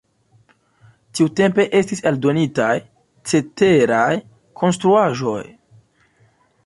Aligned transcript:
Tiutempe 1.17 1.65
estis 1.81 2.01
aldonitaj 2.11 2.71
ceteraj 3.33 4.09
konstruaĵoj. 4.63 5.41